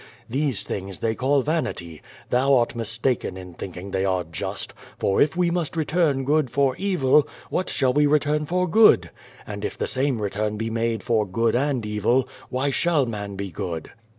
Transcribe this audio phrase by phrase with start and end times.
[0.27, 2.01] These tlnngs they call vanity.
[2.31, 7.27] Tliou art mistakeiTin thinking they are just, for if we must return good for evil,
[7.51, 9.11] wliat shall we return for good?
[9.45, 13.51] And if the same return be nuide for good and evil, why shall man be
[13.51, 13.91] good?"